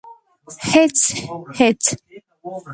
_هېڅ، 0.69 0.99
هېڅ. 1.57 1.81